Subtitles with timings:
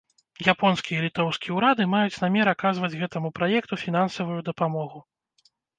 [0.53, 5.09] Японскі і літоўскі ўрады маюць намер аказваць гэтаму праекту фінансавую дапамогу.